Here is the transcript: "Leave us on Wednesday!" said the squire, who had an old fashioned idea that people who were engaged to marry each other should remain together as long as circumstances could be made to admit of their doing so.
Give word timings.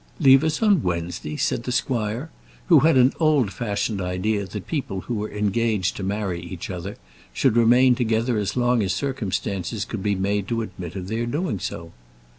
"Leave 0.19 0.43
us 0.43 0.63
on 0.63 0.81
Wednesday!" 0.81 1.35
said 1.37 1.61
the 1.61 1.71
squire, 1.71 2.31
who 2.69 2.79
had 2.79 2.97
an 2.97 3.13
old 3.19 3.53
fashioned 3.53 4.01
idea 4.01 4.47
that 4.47 4.65
people 4.65 5.01
who 5.01 5.13
were 5.13 5.29
engaged 5.29 5.95
to 5.95 6.01
marry 6.01 6.39
each 6.41 6.71
other 6.71 6.95
should 7.33 7.55
remain 7.55 7.93
together 7.93 8.39
as 8.39 8.57
long 8.57 8.81
as 8.81 8.93
circumstances 8.93 9.85
could 9.85 10.01
be 10.01 10.15
made 10.15 10.47
to 10.47 10.63
admit 10.63 10.95
of 10.95 11.07
their 11.07 11.27
doing 11.27 11.59
so. 11.59 11.91